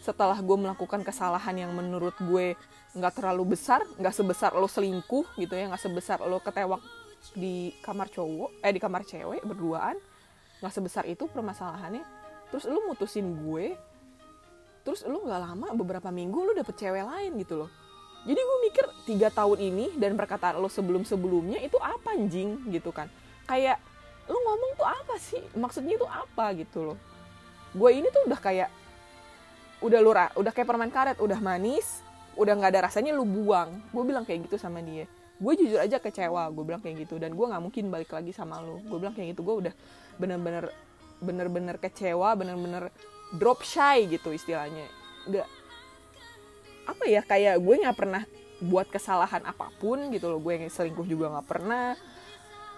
[0.01, 2.57] setelah gue melakukan kesalahan yang menurut gue
[2.97, 6.81] nggak terlalu besar nggak sebesar lo selingkuh gitu ya nggak sebesar lo ketewak
[7.37, 9.95] di kamar cowok eh di kamar cewek berduaan
[10.59, 12.01] nggak sebesar itu permasalahannya
[12.49, 13.77] terus lo mutusin gue
[14.81, 17.69] terus lo nggak lama beberapa minggu lo dapet cewek lain gitu loh
[18.21, 22.69] jadi gue mikir tiga tahun ini dan perkataan lo sebelum sebelumnya itu apa anjing?
[22.69, 23.09] Gitu kan.
[23.49, 23.81] Kayak
[24.29, 25.41] lo ngomong tuh apa sih?
[25.57, 26.97] Maksudnya itu apa gitu loh.
[27.73, 28.69] Gue ini tuh udah kayak
[29.81, 32.05] udah lurah udah kayak permen karet udah manis
[32.37, 33.81] udah nggak ada rasanya lu buang.
[33.89, 35.09] Gue bilang kayak gitu sama dia.
[35.41, 37.17] Gue jujur aja kecewa gue bilang kayak gitu.
[37.17, 38.77] Dan gue nggak mungkin balik lagi sama lo.
[38.85, 39.73] Gue bilang kayak gitu gue udah
[40.21, 40.69] bener-bener
[41.21, 42.93] bener-bener kecewa bener-bener
[43.33, 44.85] drop shy gitu istilahnya.
[45.25, 45.49] Nggak
[46.91, 48.23] apa ya kayak gue nggak pernah
[48.61, 50.39] buat kesalahan apa pun gitu loh.
[50.43, 51.97] Gue yang selingkuh juga nggak pernah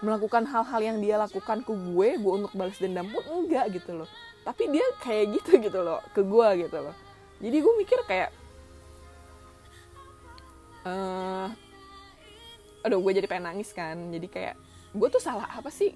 [0.00, 4.08] melakukan hal-hal yang dia lakukan ke gue gue untuk balas dendam pun enggak gitu loh.
[4.44, 6.94] Tapi dia kayak gitu gitu loh ke gue gitu loh.
[7.42, 8.30] Jadi gue mikir kayak
[10.88, 11.48] uh,
[12.84, 13.96] aduh gue jadi pengen nangis kan.
[14.12, 14.54] Jadi kayak
[14.94, 15.92] gue tuh salah apa sih?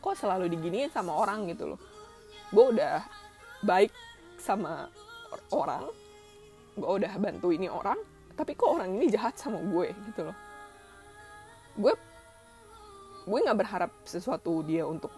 [0.00, 1.80] Kok selalu diginiin sama orang gitu loh?
[2.48, 3.04] Gue udah
[3.60, 3.92] baik
[4.40, 4.88] sama
[5.52, 5.92] orang
[6.80, 8.00] gue udah bantu ini orang
[8.40, 10.36] tapi kok orang ini jahat sama gue gitu loh.
[11.76, 11.92] Gue
[13.28, 15.12] gue nggak berharap sesuatu dia untuk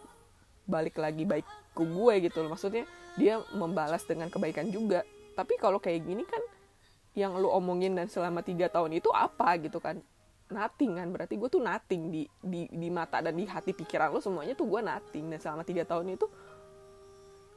[0.66, 2.58] balik lagi baik ke gue gitu loh.
[2.58, 2.82] Maksudnya
[3.14, 5.06] dia membalas dengan kebaikan juga.
[5.38, 6.42] Tapi kalau kayak gini kan
[7.14, 10.02] yang lu omongin dan selama tiga tahun itu apa gitu kan?
[10.50, 11.08] Nothing kan?
[11.14, 14.66] Berarti gue tuh nothing di di di mata dan di hati pikiran lo semuanya tuh
[14.66, 15.30] gue nothing.
[15.30, 16.26] Dan selama tiga tahun itu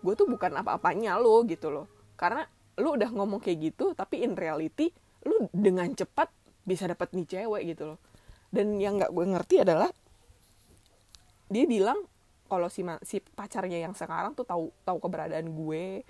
[0.05, 1.89] gue tuh bukan apa-apanya lo gitu loh.
[2.13, 4.91] Karena lu udah ngomong kayak gitu tapi in reality
[5.25, 6.29] lu dengan cepat
[6.65, 7.99] bisa dapat nih cewek gitu loh.
[8.49, 9.89] Dan yang nggak gue ngerti adalah
[11.49, 12.01] dia bilang
[12.49, 16.05] kalau si si pacarnya yang sekarang tuh tahu tahu keberadaan gue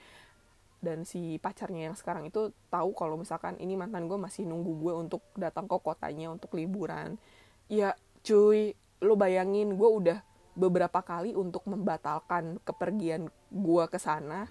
[0.83, 4.93] dan si pacarnya yang sekarang itu tahu kalau misalkan ini mantan gue masih nunggu gue
[4.95, 7.19] untuk datang ke kotanya untuk liburan.
[7.67, 10.19] Ya cuy lo bayangin gue udah
[10.55, 14.47] beberapa kali untuk membatalkan kepergian gue ke sana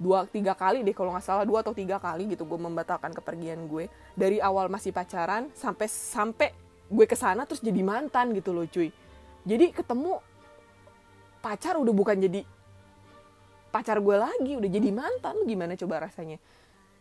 [0.00, 3.68] dua tiga kali deh kalau nggak salah dua atau tiga kali gitu gue membatalkan kepergian
[3.68, 3.92] gue.
[4.16, 6.48] Dari awal masih pacaran sampai sampai
[6.88, 8.88] gue ke sana terus jadi mantan gitu loh cuy.
[9.44, 10.16] Jadi ketemu
[11.44, 12.40] pacar udah bukan jadi
[13.68, 15.36] pacar gue lagi udah jadi mantan.
[15.44, 16.40] Gimana coba rasanya?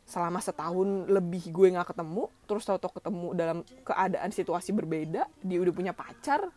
[0.04, 3.58] Selama setahun lebih gue nggak ketemu terus tau-tau ketemu dalam
[3.88, 6.52] keadaan situasi berbeda dia udah punya pacar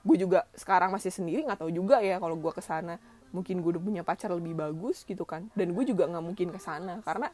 [0.00, 2.96] gue juga sekarang masih sendiri nggak tahu juga ya kalau gue ke sana
[3.30, 5.46] mungkin gue udah punya pacar lebih bagus gitu kan.
[5.54, 7.30] Dan gue juga nggak mungkin ke sana karena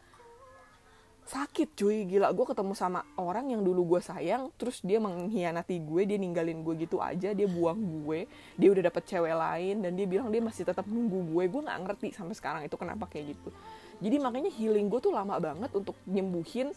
[1.27, 2.07] sakit cuy.
[2.07, 6.63] Gila gue ketemu sama orang yang dulu gue sayang terus dia mengkhianati gue dia ninggalin
[6.63, 10.39] gue gitu aja dia buang gue dia udah dapet cewek lain dan dia bilang dia
[10.39, 11.45] masih tetap nunggu gue.
[11.51, 13.51] Gue nggak ngerti sampai sekarang itu kenapa kayak gitu.
[13.99, 16.71] Jadi makanya healing gue tuh lama banget untuk nyembuhin.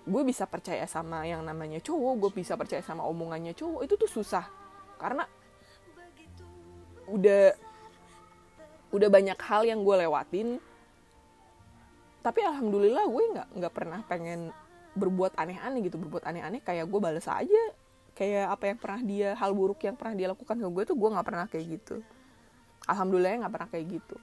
[0.00, 4.08] Gue bisa percaya sama yang namanya cowok gue bisa percaya sama omongannya cowok itu tuh
[4.08, 4.48] susah.
[4.96, 5.28] Karena
[7.10, 7.52] udah
[8.90, 10.48] udah banyak hal yang gue lewatin.
[12.20, 14.52] Tapi alhamdulillah gue nggak nggak pernah pengen
[14.98, 15.96] berbuat aneh-aneh gitu.
[15.96, 17.62] Berbuat aneh-aneh kayak gue balas aja.
[18.12, 21.08] Kayak apa yang pernah dia hal buruk yang pernah dia lakukan ke gue tuh gue
[21.08, 22.02] nggak pernah kayak gitu.
[22.84, 24.16] Alhamdulillah nggak pernah kayak gitu.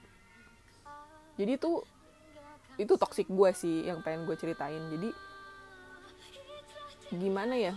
[1.38, 1.82] Jadi tuh
[2.78, 4.84] itu toxic gue sih yang pengen gue ceritain.
[4.94, 5.10] Jadi
[7.18, 7.74] gimana ya?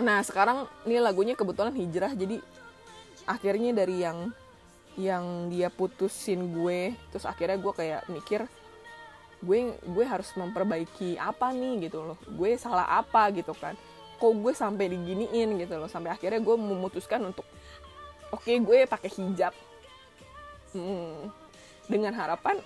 [0.00, 2.12] Nah sekarang ini lagunya kebetulan hijrah.
[2.16, 2.40] Jadi
[3.28, 4.32] akhirnya dari yang
[4.96, 8.48] yang dia putusin gue terus akhirnya gue kayak mikir
[9.44, 12.18] gue gue harus memperbaiki apa nih gitu loh.
[12.24, 13.76] Gue salah apa gitu kan.
[14.16, 15.90] Kok gue sampai diginiin gitu loh.
[15.90, 17.44] Sampai akhirnya gue memutuskan untuk
[18.32, 19.52] oke okay, gue pakai hijab.
[20.72, 21.32] Hmm,
[21.88, 22.60] dengan harapan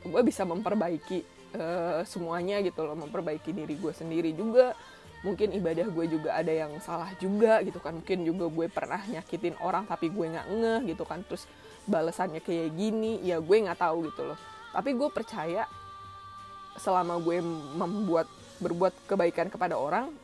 [0.00, 1.24] gue bisa memperbaiki
[1.56, 2.96] uh, semuanya gitu loh.
[2.96, 4.76] Memperbaiki diri gue sendiri juga.
[5.20, 7.96] Mungkin ibadah gue juga ada yang salah juga gitu kan.
[7.96, 11.24] Mungkin juga gue pernah nyakitin orang tapi gue nggak ngeh gitu kan.
[11.24, 11.48] Terus
[11.90, 14.38] balasannya kayak gini ya gue nggak tahu gitu loh.
[14.70, 15.66] Tapi gue percaya
[16.78, 17.42] selama gue
[17.74, 18.30] membuat
[18.62, 20.14] berbuat kebaikan kepada orang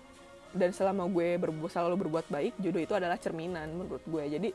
[0.54, 4.24] dan selama gue berbuat selalu berbuat baik jodoh itu adalah cerminan menurut gue.
[4.30, 4.50] Jadi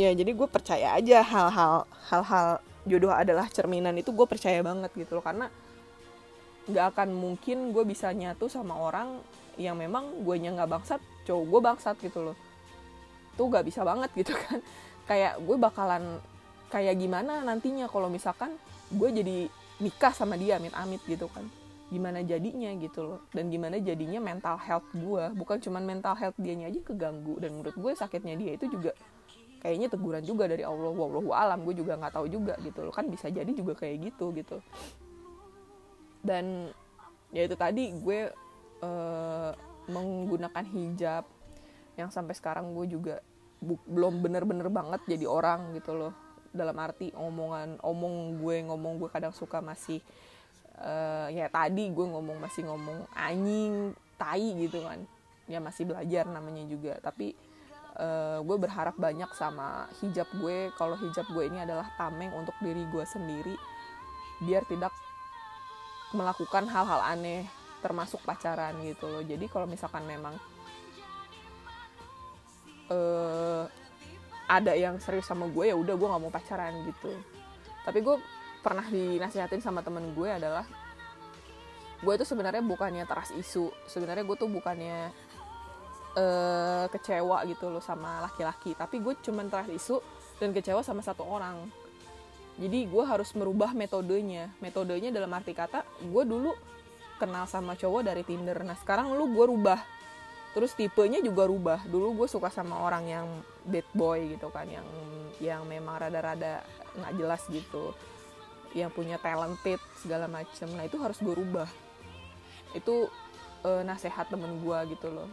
[0.00, 2.48] ya jadi gue percaya aja hal-hal hal-hal
[2.88, 5.24] jodoh adalah cerminan itu gue percaya banget gitu loh.
[5.24, 5.52] Karena
[6.66, 9.20] nggak akan mungkin gue bisa nyatu sama orang
[9.60, 12.36] yang memang gue nya nggak bangsat cowok gue bangsat gitu loh.
[13.32, 14.60] Tuh gak bisa banget gitu kan
[15.06, 16.22] kayak gue bakalan
[16.72, 18.56] kayak gimana nantinya kalau misalkan
[18.88, 19.36] gue jadi
[19.82, 21.44] nikah sama dia amit-amit gitu kan.
[21.92, 23.20] Gimana jadinya gitu loh.
[23.34, 25.24] Dan gimana jadinya mental health gue.
[25.36, 27.36] Bukan cuman mental health dianya aja keganggu.
[27.36, 28.96] Dan menurut gue sakitnya dia itu juga
[29.60, 30.88] kayaknya teguran juga dari Allah.
[30.88, 32.94] Wallahu alam gue juga nggak tahu juga gitu loh.
[32.94, 34.56] Kan bisa jadi juga kayak gitu gitu.
[36.24, 36.70] Dan
[37.34, 38.32] ya itu tadi gue
[38.80, 39.52] uh,
[39.90, 41.24] menggunakan hijab
[41.98, 43.20] yang sampai sekarang gue juga
[43.62, 46.12] belum bener-bener banget jadi orang gitu loh.
[46.52, 50.02] Dalam arti omongan omong gue ngomong gue kadang suka masih
[50.82, 55.00] uh, ya tadi gue ngomong masih ngomong anjing tai gitu kan.
[55.46, 56.98] Ya masih belajar namanya juga.
[57.00, 57.32] Tapi
[57.96, 60.68] uh, gue berharap banyak sama hijab gue.
[60.76, 63.56] Kalau hijab gue ini adalah tameng untuk diri gue sendiri
[64.42, 64.90] biar tidak
[66.12, 67.46] melakukan hal-hal aneh
[67.80, 69.22] termasuk pacaran gitu loh.
[69.24, 70.36] Jadi kalau misalkan memang
[72.92, 73.64] uh,
[74.52, 77.12] ada yang serius sama gue ya udah gue nggak mau pacaran gitu.
[77.88, 78.16] Tapi gue
[78.60, 80.68] pernah dinasihatin sama temen gue adalah
[82.02, 85.14] gue itu sebenarnya bukannya teras isu sebenarnya gue tuh bukannya
[86.18, 88.76] uh, kecewa gitu loh sama laki-laki.
[88.76, 89.98] Tapi gue cuman teras isu
[90.36, 91.64] dan kecewa sama satu orang.
[92.60, 94.52] Jadi gue harus merubah metodenya.
[94.60, 96.52] Metodenya dalam arti kata gue dulu
[97.16, 98.60] kenal sama cowok dari Tinder.
[98.60, 99.80] Nah sekarang lu gue rubah
[100.52, 101.80] terus tipenya juga rubah.
[101.88, 103.26] Dulu gue suka sama orang yang
[103.64, 104.86] bad boy gitu kan yang
[105.40, 106.60] yang memang rada-rada
[106.96, 107.96] nggak jelas gitu.
[108.72, 110.68] Yang punya talented segala macem.
[110.72, 111.68] Nah itu harus gue rubah.
[112.72, 113.08] Itu
[113.64, 115.28] e, nasehat temen gue gitu loh.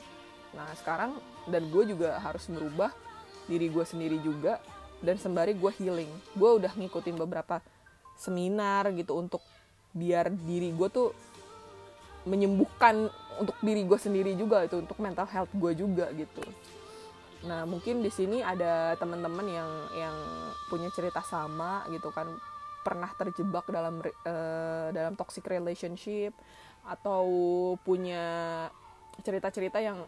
[0.56, 1.16] Nah sekarang
[1.48, 2.92] dan gue juga harus merubah
[3.48, 4.60] diri gue sendiri juga
[5.00, 6.12] dan sembari gue healing.
[6.36, 7.64] Gue udah ngikutin beberapa
[8.20, 9.40] seminar gitu untuk
[9.96, 11.16] biar diri gue tuh
[12.28, 13.08] menyembuhkan
[13.40, 16.44] untuk diri gue sendiri juga itu untuk mental health gue juga gitu.
[17.48, 20.18] Nah mungkin di sini ada teman-teman yang yang
[20.68, 22.28] punya cerita sama gitu kan
[22.84, 26.36] pernah terjebak dalam uh, dalam toxic relationship
[26.84, 27.24] atau
[27.84, 28.68] punya
[29.24, 30.04] cerita-cerita yang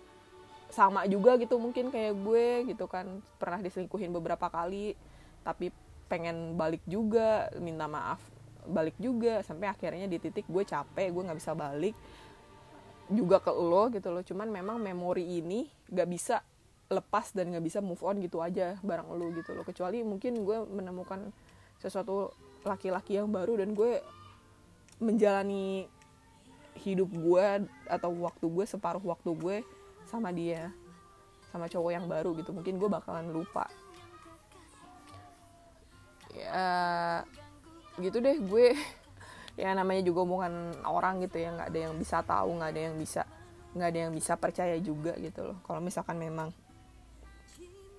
[0.71, 3.23] sama juga gitu mungkin kayak gue gitu kan.
[3.39, 4.95] Pernah diselingkuhin beberapa kali
[5.47, 5.71] tapi
[6.11, 8.19] pengen balik juga minta maaf
[8.69, 11.95] balik juga sampai akhirnya di titik gue capek gue nggak bisa balik
[13.11, 14.23] juga ke lo gitu loh.
[14.23, 16.39] Cuman memang memori ini gak bisa
[16.87, 19.67] lepas dan gak bisa move on gitu aja bareng lo gitu loh.
[19.67, 21.29] Kecuali mungkin gue menemukan
[21.77, 22.31] sesuatu
[22.63, 23.99] laki-laki yang baru dan gue
[25.03, 25.85] menjalani
[26.79, 29.57] hidup gue atau waktu gue separuh waktu gue
[30.07, 30.71] sama dia
[31.51, 32.55] sama cowok yang baru gitu.
[32.55, 33.67] Mungkin gue bakalan lupa.
[36.31, 37.27] Ya
[37.99, 38.69] gitu deh gue.
[39.59, 42.95] Ya namanya juga omongan orang gitu ya nggak ada yang bisa tahu nggak ada yang
[42.95, 43.27] bisa
[43.75, 45.59] nggak ada yang bisa percaya juga gitu loh.
[45.67, 46.55] Kalau misalkan memang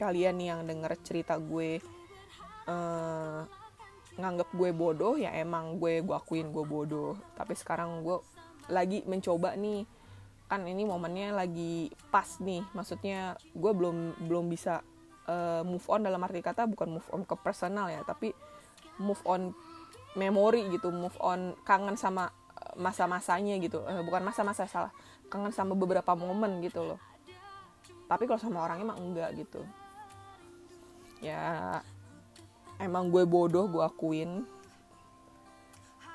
[0.01, 1.77] kalian nih yang denger cerita gue
[2.73, 3.45] uh,
[4.17, 7.21] nganggap gue bodoh ya emang gue gue akuin gue bodoh.
[7.37, 8.17] Tapi sekarang gue
[8.73, 9.85] lagi mencoba nih.
[10.49, 12.65] Kan ini momennya lagi pas nih.
[12.73, 14.81] Maksudnya gue belum belum bisa
[15.29, 18.35] uh, move on dalam arti kata bukan move on ke personal ya tapi
[18.99, 19.55] move on
[20.13, 23.81] memori gitu move on kangen sama eh, masa-masanya gitu.
[23.85, 24.93] Uh, bukan masa-masa salah.
[25.33, 27.01] Kangen sama beberapa momen gitu loh.
[28.09, 29.65] Tapi kalau sama orangnya emang enggak gitu.
[31.25, 31.81] Ya
[32.77, 34.45] emang gue bodoh gue akuin.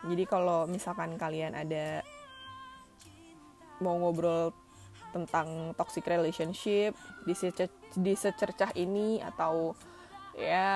[0.06, 2.06] Jadi kalau misalkan kalian ada
[3.82, 4.54] mau ngobrol
[5.10, 6.94] tentang toxic relationship
[7.98, 9.74] di secercah ini atau
[10.38, 10.70] ya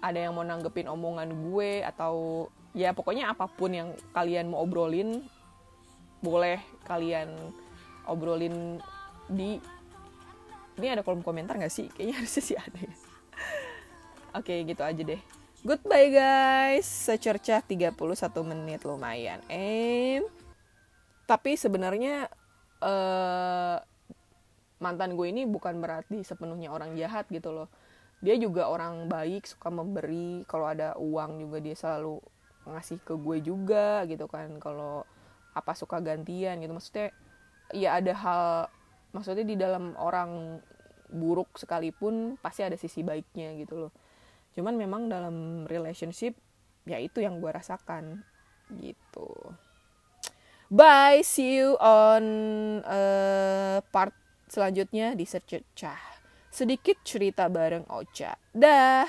[0.00, 5.20] ada yang mau nanggepin omongan gue atau ya pokoknya apa pun yang kalian mau obrolin
[6.24, 7.28] boleh kalian
[8.08, 8.80] obrolin
[9.28, 9.60] di
[10.78, 11.90] ini ada kolom komentar gak sih?
[11.90, 12.94] Kayaknya harusnya sih ada ya.
[14.38, 15.20] Oke gitu aja deh.
[15.66, 16.86] Goodbye guys.
[16.86, 17.98] Secercah 31
[18.46, 19.42] menit lumayan.
[19.50, 20.22] Em
[21.28, 22.24] tapi sebenarnya
[22.80, 23.76] uh,
[24.80, 27.68] mantan gue ini bukan berarti sepenuhnya orang jahat gitu loh
[28.18, 30.42] dia juga orang baik suka memberi.
[30.50, 32.18] Kalau ada uang juga dia selalu
[32.68, 34.58] ngasih ke gue juga gitu kan.
[34.58, 35.06] Kalau
[35.54, 36.72] apa suka gantian gitu.
[36.74, 37.14] Maksudnya
[37.74, 38.44] ya ada hal
[39.14, 40.60] maksudnya di dalam orang
[41.08, 43.92] buruk sekalipun pasti ada sisi baiknya gitu loh.
[44.52, 46.36] Cuman memang dalam relationship
[46.88, 48.24] ya itu yang gue rasakan
[48.80, 49.30] gitu.
[50.68, 52.24] Bye, see you on
[52.84, 54.12] uh, part
[54.52, 56.07] selanjutnya di Secercah.
[56.58, 58.34] Sedikit cerita bareng Ocha.
[58.50, 59.06] Dah.